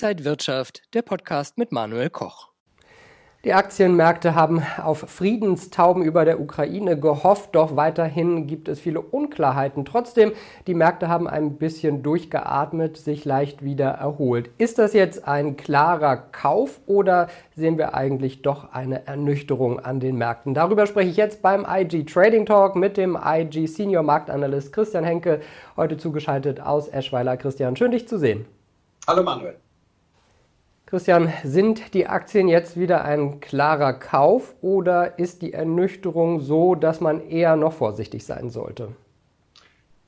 [0.00, 2.50] Inside Wirtschaft, der Podcast mit Manuel Koch.
[3.44, 9.84] Die Aktienmärkte haben auf Friedenstauben über der Ukraine gehofft, doch weiterhin gibt es viele Unklarheiten.
[9.84, 10.30] Trotzdem,
[10.68, 14.50] die Märkte haben ein bisschen durchgeatmet, sich leicht wieder erholt.
[14.58, 17.26] Ist das jetzt ein klarer Kauf oder
[17.56, 20.54] sehen wir eigentlich doch eine Ernüchterung an den Märkten?
[20.54, 25.40] Darüber spreche ich jetzt beim IG Trading Talk mit dem IG Senior Marktanalyst Christian Henke,
[25.76, 27.36] heute zugeschaltet aus Eschweiler.
[27.36, 28.46] Christian, schön dich zu sehen.
[29.08, 29.56] Hallo Manuel.
[30.88, 37.02] Christian, sind die Aktien jetzt wieder ein klarer Kauf oder ist die Ernüchterung so, dass
[37.02, 38.96] man eher noch vorsichtig sein sollte?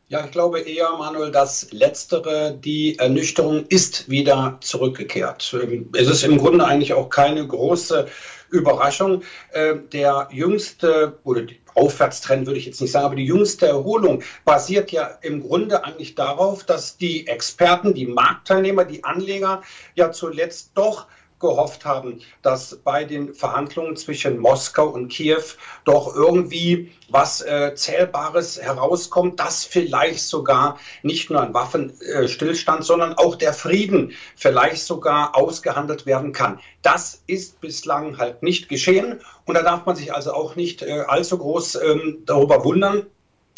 [0.08, 5.54] Ja, ich glaube eher, Manuel, dass letztere, die Ernüchterung ist wieder zurückgekehrt.
[5.92, 8.06] Es ist im Grunde eigentlich auch keine große
[8.48, 9.22] Überraschung.
[9.52, 14.22] Äh, der jüngste oder die Aufwärtstrend würde ich jetzt nicht sagen, aber die jüngste Erholung
[14.44, 19.62] basiert ja im Grunde eigentlich darauf, dass die Experten, die Marktteilnehmer, die Anleger
[19.94, 21.06] ja zuletzt doch
[21.40, 25.42] gehofft haben, dass bei den Verhandlungen zwischen Moskau und Kiew
[25.84, 33.14] doch irgendwie was äh, Zählbares herauskommt, dass vielleicht sogar nicht nur ein Waffenstillstand, äh, sondern
[33.14, 36.60] auch der Frieden vielleicht sogar ausgehandelt werden kann.
[36.82, 41.04] Das ist bislang halt nicht geschehen und da darf man sich also auch nicht äh,
[41.08, 43.06] allzu groß ähm, darüber wundern,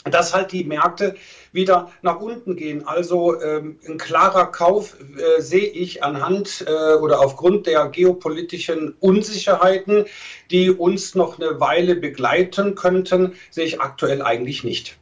[0.04, 1.14] dass halt die Märkte
[1.52, 2.86] wieder nach unten gehen.
[2.86, 10.06] Also ähm, ein klarer Kauf äh, sehe ich anhand äh, oder aufgrund der geopolitischen Unsicherheiten,
[10.50, 14.96] die uns noch eine Weile begleiten könnten, sehe ich aktuell eigentlich nicht.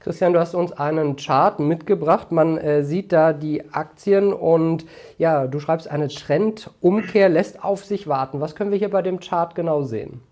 [0.00, 2.32] Christian, du hast uns einen Chart mitgebracht.
[2.32, 4.86] Man äh, sieht da die Aktien und
[5.18, 8.40] ja, du schreibst eine Trendumkehr, lässt auf sich warten.
[8.40, 10.22] Was können wir hier bei dem Chart genau sehen?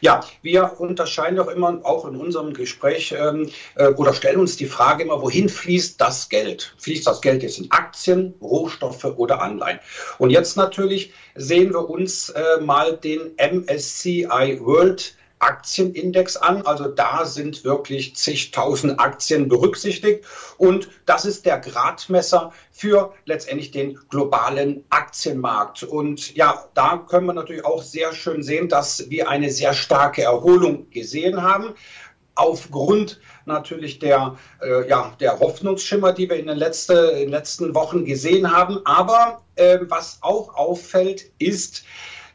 [0.00, 4.66] Ja, wir unterscheiden doch immer auch in unserem Gespräch ähm, äh, oder stellen uns die
[4.66, 6.74] Frage immer, wohin fließt das Geld?
[6.78, 9.78] Fließt das Geld jetzt in Aktien, Rohstoffe oder Anleihen?
[10.18, 16.62] Und jetzt natürlich sehen wir uns äh, mal den MSCI World Aktienindex an.
[16.62, 20.24] Also da sind wirklich zigtausend Aktien berücksichtigt.
[20.56, 25.82] Und das ist der Gradmesser für letztendlich den globalen Aktienmarkt.
[25.82, 30.22] Und ja, da können wir natürlich auch sehr schön sehen, dass wir eine sehr starke
[30.22, 31.74] Erholung gesehen haben
[32.40, 37.74] aufgrund natürlich der, äh, ja, der Hoffnungsschimmer, die wir in den, letzte, in den letzten
[37.74, 38.80] Wochen gesehen haben.
[38.84, 41.84] Aber äh, was auch auffällt, ist,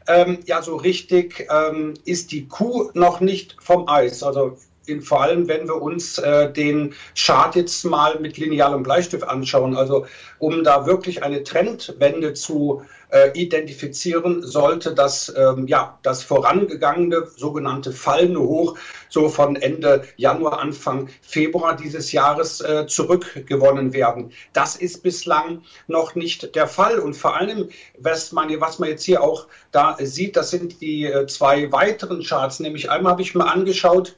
[0.08, 4.22] ähm, ja, so richtig ähm, ist die Kuh noch nicht vom Eis.
[4.22, 4.56] Also
[5.02, 9.76] vor allem, wenn wir uns äh, den Chart jetzt mal mit linealem Bleistift anschauen.
[9.76, 10.06] Also
[10.38, 17.92] um da wirklich eine Trendwende zu äh, identifizieren, sollte das, ähm, ja, das vorangegangene sogenannte
[17.92, 18.76] fallende Hoch
[19.08, 24.32] so von Ende Januar, Anfang Februar dieses Jahres äh, zurückgewonnen werden.
[24.52, 26.98] Das ist bislang noch nicht der Fall.
[26.98, 31.06] Und vor allem, was man, was man jetzt hier auch da sieht, das sind die
[31.06, 32.60] äh, zwei weiteren Charts.
[32.60, 34.16] Nämlich einmal habe ich mir angeschaut,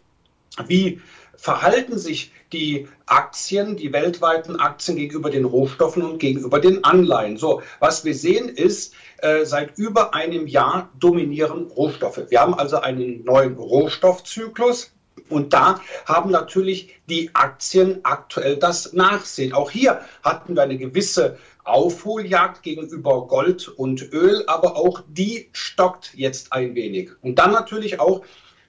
[0.67, 1.01] wie
[1.37, 7.37] verhalten sich die Aktien, die weltweiten Aktien gegenüber den Rohstoffen und gegenüber den Anleihen.
[7.37, 12.23] So, was wir sehen ist, äh, seit über einem Jahr dominieren Rohstoffe.
[12.29, 14.93] Wir haben also einen neuen Rohstoffzyklus.
[15.29, 19.53] Und da haben natürlich die Aktien aktuell das Nachsehen.
[19.53, 26.15] Auch hier hatten wir eine gewisse Aufholjagd gegenüber Gold und Öl, aber auch die stockt
[26.15, 27.11] jetzt ein wenig.
[27.21, 28.25] Und dann natürlich auch,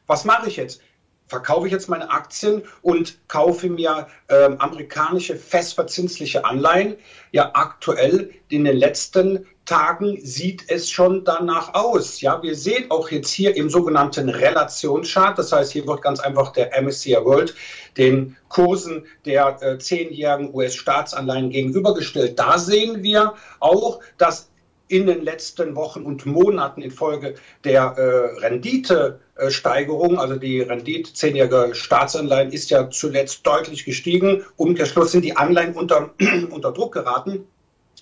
[0.05, 0.81] was mache ich jetzt?
[1.29, 6.95] Verkaufe ich jetzt meine Aktien und kaufe mir ähm, amerikanische festverzinsliche Anleihen.
[7.31, 12.21] Ja, aktuell in den letzten Tagen sieht es schon danach aus.
[12.21, 16.51] Ja, wir sehen auch jetzt hier im sogenannten Relationschart, das heißt, hier wird ganz einfach
[16.53, 17.53] der MSCI World
[17.95, 22.39] den Kursen der äh, zehnjährigen US-Staatsanleihen gegenübergestellt.
[22.39, 24.48] Da sehen wir auch, dass
[24.89, 32.51] in den letzten Wochen und Monaten infolge der äh, Renditesteigerung, also die Rendite zehnjährige Staatsanleihen
[32.51, 34.43] ist ja zuletzt deutlich gestiegen.
[34.57, 36.09] Umkehrschluss sind die Anleihen unter,
[36.49, 37.47] unter Druck geraten.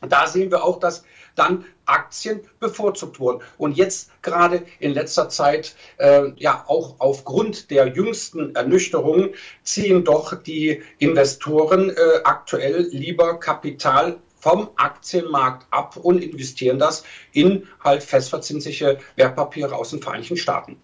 [0.07, 1.04] Da sehen wir auch, dass
[1.36, 3.42] dann Aktien bevorzugt wurden.
[3.57, 9.33] Und jetzt gerade in letzter Zeit, äh, ja auch aufgrund der jüngsten Ernüchterungen,
[9.63, 17.68] ziehen doch die Investoren äh, aktuell lieber Kapital vom Aktienmarkt ab und investieren das in
[17.84, 20.78] halt festverzinsliche Wertpapiere aus den Vereinigten Staaten.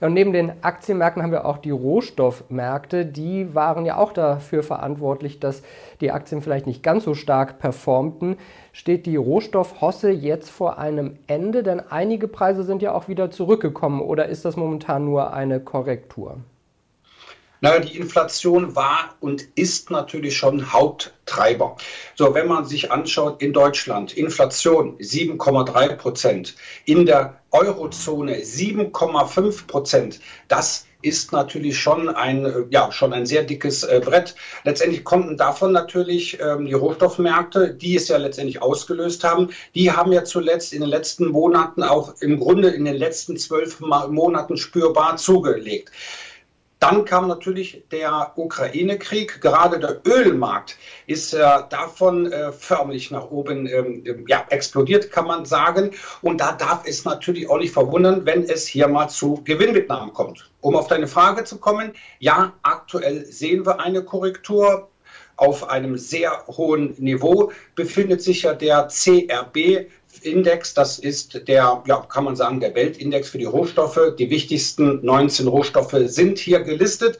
[0.00, 3.04] Ja, und neben den Aktienmärkten haben wir auch die Rohstoffmärkte.
[3.04, 5.62] Die waren ja auch dafür verantwortlich, dass
[6.00, 8.38] die Aktien vielleicht nicht ganz so stark performten.
[8.72, 11.62] Steht die Rohstoffhosse jetzt vor einem Ende?
[11.62, 14.00] Denn einige Preise sind ja auch wieder zurückgekommen.
[14.00, 16.38] Oder ist das momentan nur eine Korrektur?
[17.62, 21.76] Naja, die Inflation war und ist natürlich schon Haupttreiber.
[22.14, 26.54] So, wenn man sich anschaut in Deutschland, Inflation 7,3 Prozent,
[26.86, 33.84] in der Eurozone 7,5 Prozent, das ist natürlich schon ein, ja, schon ein sehr dickes
[33.84, 34.34] äh, Brett.
[34.64, 40.12] Letztendlich konnten davon natürlich ähm, die Rohstoffmärkte, die es ja letztendlich ausgelöst haben, die haben
[40.12, 45.16] ja zuletzt in den letzten Monaten auch im Grunde in den letzten zwölf Monaten spürbar
[45.16, 45.90] zugelegt.
[46.80, 49.42] Dann kam natürlich der Ukraine-Krieg.
[49.42, 51.38] Gerade der Ölmarkt ist äh,
[51.68, 55.90] davon äh, förmlich nach oben ähm, ähm, ja, explodiert, kann man sagen.
[56.22, 60.50] Und da darf es natürlich auch nicht verwundern, wenn es hier mal zu Gewinnmitnahmen kommt.
[60.62, 64.88] Um auf deine Frage zu kommen, ja, aktuell sehen wir eine Korrektur
[65.36, 69.90] auf einem sehr hohen Niveau befindet sich ja der CRB
[70.22, 74.14] Index, das ist der, ja, kann man sagen, der Weltindex für die Rohstoffe.
[74.18, 77.18] Die wichtigsten 19 Rohstoffe sind hier gelistet.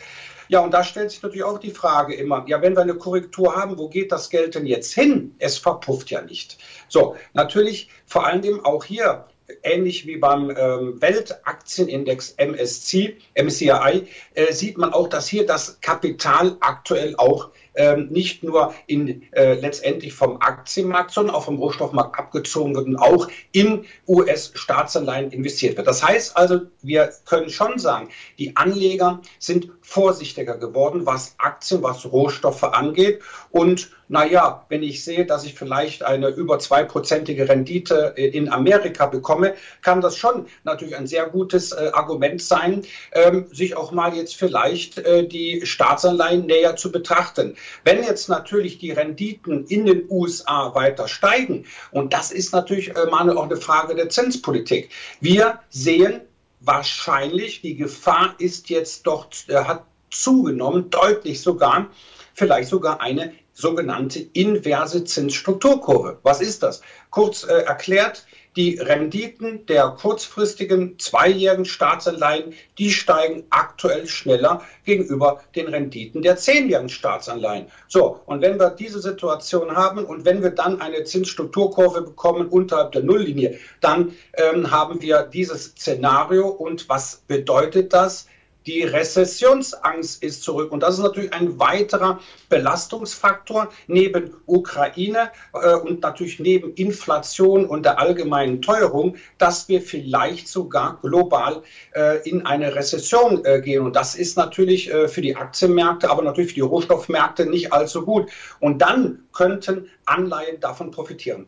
[0.48, 3.54] Ja, und da stellt sich natürlich auch die Frage immer, ja, wenn wir eine Korrektur
[3.54, 5.34] haben, wo geht das Geld denn jetzt hin?
[5.38, 6.58] Es verpufft ja nicht.
[6.88, 9.26] So, natürlich vor allem auch hier
[9.62, 16.56] ähnlich wie beim ähm, Weltaktienindex MSCI, MSCI äh, sieht man auch, dass hier das Kapital
[16.60, 22.74] aktuell auch ähm, nicht nur in, äh, letztendlich vom Aktienmarkt, sondern auch vom Rohstoffmarkt abgezogen
[22.74, 25.86] wird und auch in US-Staatsanleihen investiert wird.
[25.86, 28.08] Das heißt also, wir können schon sagen,
[28.38, 33.20] die Anleger sind vorsichtiger geworden, was Aktien, was Rohstoffe angeht.
[33.50, 39.06] Und naja, wenn ich sehe, dass ich vielleicht eine über zweiprozentige Rendite äh, in Amerika
[39.06, 42.82] bekomme, kann das schon natürlich ein sehr gutes äh, Argument sein,
[43.12, 47.56] ähm, sich auch mal jetzt vielleicht äh, die Staatsanleihen näher zu betrachten.
[47.84, 53.06] Wenn jetzt natürlich die Renditen in den USA weiter steigen, und das ist natürlich, äh,
[53.10, 54.90] Manuel, auch eine Frage der Zinspolitik.
[55.20, 56.20] Wir sehen
[56.60, 61.88] wahrscheinlich, die Gefahr ist jetzt doch, äh, hat zugenommen, deutlich sogar,
[62.34, 66.18] vielleicht sogar eine sogenannte inverse Zinsstrukturkurve.
[66.22, 66.80] Was ist das?
[67.10, 75.68] Kurz äh, erklärt, die Renditen der kurzfristigen zweijährigen Staatsanleihen, die steigen aktuell schneller gegenüber den
[75.68, 77.66] Renditen der zehnjährigen Staatsanleihen.
[77.88, 82.92] So, und wenn wir diese Situation haben und wenn wir dann eine Zinsstrukturkurve bekommen unterhalb
[82.92, 86.48] der Nulllinie, dann ähm, haben wir dieses Szenario.
[86.48, 88.26] Und was bedeutet das?
[88.66, 90.70] Die Rezessionsangst ist zurück.
[90.70, 97.84] Und das ist natürlich ein weiterer Belastungsfaktor neben Ukraine äh, und natürlich neben Inflation und
[97.84, 101.62] der allgemeinen Teuerung, dass wir vielleicht sogar global
[101.94, 103.82] äh, in eine Rezession äh, gehen.
[103.82, 108.04] Und das ist natürlich äh, für die Aktienmärkte, aber natürlich für die Rohstoffmärkte nicht allzu
[108.04, 108.30] gut.
[108.60, 111.46] Und dann könnten Anleihen davon profitieren.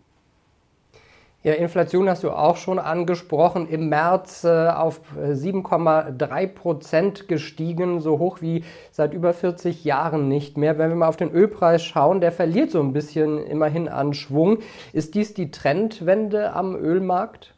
[1.45, 3.69] Ja, Inflation hast du auch schon angesprochen.
[3.69, 8.63] Im März äh, auf 7,3 äh, Prozent gestiegen, so hoch wie
[8.93, 10.79] seit über 40 Jahren nicht mehr.
[10.79, 14.59] Wenn wir mal auf den Ölpreis schauen, der verliert so ein bisschen immerhin an Schwung.
[14.93, 17.55] Ist dies die Trendwende am Ölmarkt?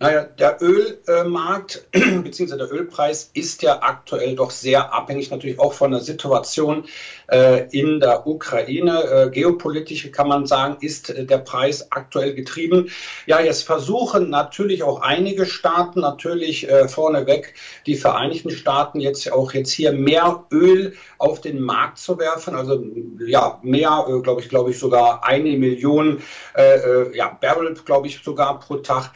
[0.00, 2.56] Naja, der Ölmarkt bzw.
[2.56, 6.84] der Ölpreis ist ja aktuell doch sehr abhängig natürlich auch von der Situation
[7.28, 9.02] äh, in der Ukraine.
[9.02, 12.90] Äh, geopolitisch kann man sagen, ist äh, der Preis aktuell getrieben.
[13.26, 17.54] Ja, jetzt versuchen natürlich auch einige Staaten, natürlich vorneweg
[17.86, 22.54] die Vereinigten Staaten, jetzt auch jetzt hier mehr Öl auf den Markt zu werfen.
[22.54, 22.84] Also
[23.26, 26.22] ja, mehr, glaube ich, glaube ich sogar eine Million
[27.14, 29.10] ja, Barrel, glaube ich, sogar pro Tag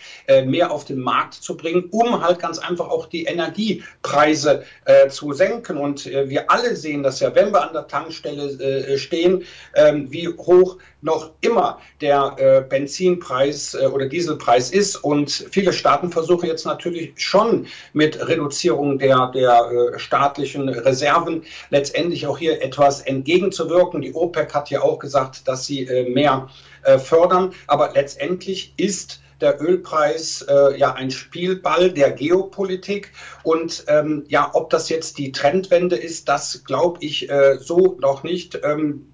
[0.46, 4.64] mehr auf den Markt zu bringen, um halt ganz einfach auch die Energiepreise
[5.08, 5.76] zu senken.
[5.76, 10.28] Und wir alle sehen das ja, wenn wir an der Tankstelle äh, stehen, ähm, wie
[10.28, 14.96] hoch noch immer der äh, Benzinpreis äh, oder Dieselpreis ist.
[14.96, 22.26] Und viele Staaten versuchen jetzt natürlich schon mit Reduzierung der, der äh, staatlichen Reserven letztendlich
[22.26, 24.00] auch hier etwas entgegenzuwirken.
[24.00, 26.48] Die OPEC hat ja auch gesagt, dass sie äh, mehr
[26.82, 27.52] äh, fördern.
[27.66, 33.12] Aber letztendlich ist der Ölpreis äh, ja ein Spielball der Geopolitik.
[33.42, 38.22] Und ähm, ja, ob das jetzt die Trendwende ist, das glaube ich äh, so noch
[38.22, 38.60] nicht.
[38.62, 39.12] Ähm,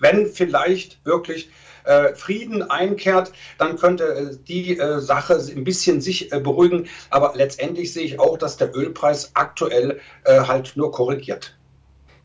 [0.00, 1.50] wenn vielleicht wirklich
[1.84, 6.88] äh, Frieden einkehrt, dann könnte äh, die äh, Sache ein bisschen sich beruhigen.
[7.10, 11.56] Aber letztendlich sehe ich auch, dass der Ölpreis aktuell halt nur korrigiert.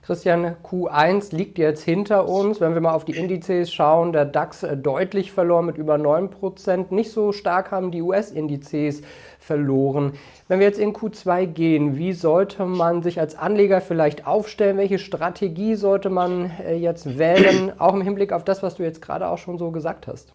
[0.04, 2.60] Christian, Q1 liegt jetzt hinter uns.
[2.60, 6.88] Wenn wir mal auf die Indizes schauen, der DAX äh, deutlich verloren mit über 9%.
[6.90, 9.04] Nicht so stark haben die US-Indizes
[9.40, 10.14] verloren.
[10.48, 14.78] Wenn wir jetzt in Q2 gehen, wie sollte man sich als Anleger vielleicht aufstellen?
[14.78, 17.72] Welche Strategie sollte man äh, jetzt wählen?
[17.80, 20.34] Auch im Hinblick auf das, was du jetzt gerade auch schon so gesagt hast.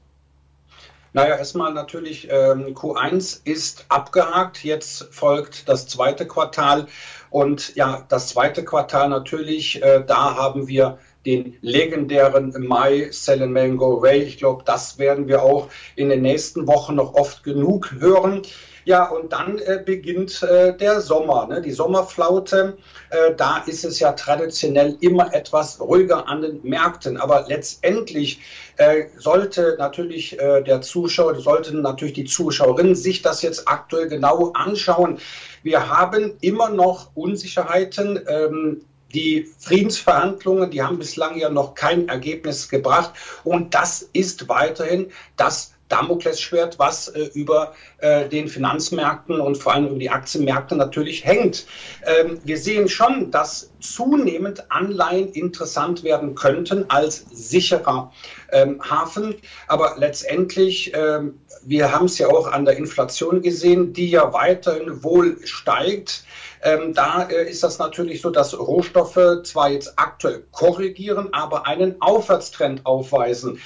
[1.16, 4.62] Naja, erstmal natürlich ähm, Q1 ist abgehakt.
[4.62, 6.88] Jetzt folgt das zweite Quartal
[7.30, 13.52] Und ja, das zweite Quartal natürlich, äh, da haben wir den legendären Mai Sell and
[13.52, 14.22] Mail Go Away.
[14.22, 18.42] Ich glaube, das werden wir auch in den nächsten Wochen noch oft genug hören.
[18.86, 21.60] Ja, und dann äh, beginnt äh, der Sommer, ne?
[21.60, 22.78] die Sommerflaute.
[23.10, 27.16] Äh, da ist es ja traditionell immer etwas ruhiger an den Märkten.
[27.16, 28.40] Aber letztendlich
[28.76, 34.52] äh, sollte natürlich äh, der Zuschauer, sollten natürlich die Zuschauerinnen sich das jetzt aktuell genau
[34.52, 35.18] anschauen.
[35.64, 38.20] Wir haben immer noch Unsicherheiten.
[38.28, 38.82] Ähm,
[39.16, 43.12] die Friedensverhandlungen, die haben bislang ja noch kein Ergebnis gebracht.
[43.44, 49.86] Und das ist weiterhin das Damoklesschwert, was äh, über äh, den Finanzmärkten und vor allem
[49.86, 51.66] über die Aktienmärkte natürlich hängt.
[52.04, 58.12] Ähm, wir sehen schon, dass zunehmend Anleihen interessant werden könnten als sicherer
[58.50, 59.36] ähm, Hafen.
[59.68, 65.02] Aber letztendlich, ähm, wir haben es ja auch an der Inflation gesehen, die ja weiterhin
[65.02, 66.24] wohl steigt.
[66.62, 72.00] Ähm, da äh, ist das natürlich so, dass Rohstoffe zwar jetzt aktuell korrigieren, aber einen
[72.00, 73.60] Aufwärtstrend aufweisen.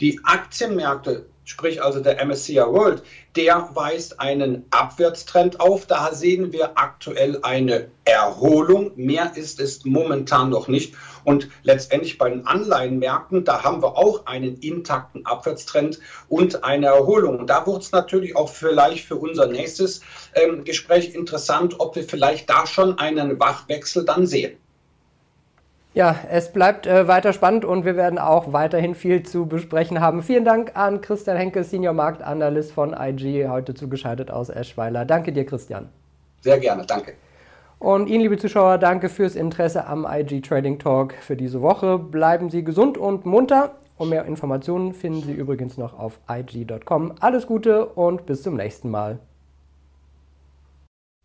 [0.00, 3.02] Die Aktienmärkte sprich also der MSCI World,
[3.36, 5.86] der weist einen Abwärtstrend auf.
[5.86, 8.92] Da sehen wir aktuell eine Erholung.
[8.96, 10.94] Mehr ist es momentan noch nicht.
[11.24, 17.46] Und letztendlich bei den Anleihenmärkten, da haben wir auch einen intakten Abwärtstrend und eine Erholung.
[17.46, 20.00] Da wird es natürlich auch vielleicht für unser nächstes
[20.34, 24.58] ähm, Gespräch interessant, ob wir vielleicht da schon einen Wachwechsel dann sehen.
[25.94, 30.22] Ja, es bleibt äh, weiter spannend und wir werden auch weiterhin viel zu besprechen haben.
[30.22, 35.04] Vielen Dank an Christian Henke, Senior Marktanalyst von IG, heute zugeschaltet aus Eschweiler.
[35.04, 35.90] Danke dir, Christian.
[36.40, 37.12] Sehr gerne, danke.
[37.78, 41.98] Und Ihnen, liebe Zuschauer, danke fürs Interesse am IG Trading Talk für diese Woche.
[41.98, 43.72] Bleiben Sie gesund und munter.
[43.98, 47.14] Und mehr Informationen finden Sie übrigens noch auf IG.com.
[47.20, 49.18] Alles Gute und bis zum nächsten Mal.